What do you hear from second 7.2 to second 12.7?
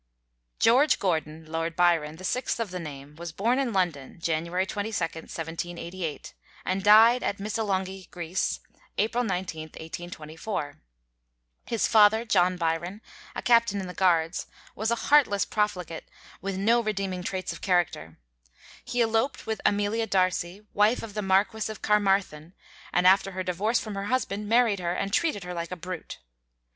at Missolonghi, Greece, April 19th, 1824. His father, John